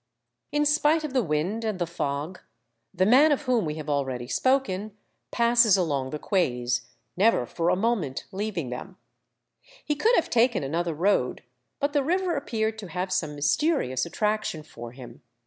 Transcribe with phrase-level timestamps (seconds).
[0.51, 2.39] In spite of the wind and the fog,
[2.91, 4.97] the man of whom we have already spoken
[5.29, 8.97] passes along the quays, never for a moment leaving them;
[9.85, 11.43] he could have taken another road,
[11.79, 15.21] but the river appeared to have some mysterious attraction for him.